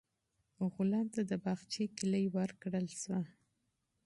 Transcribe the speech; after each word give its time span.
غلام 0.73 1.07
ته 1.13 1.21
د 1.29 1.31
باغچې 1.43 1.83
کیلي 1.97 2.25
ورکړل 2.37 2.87
شوه. 3.01 3.21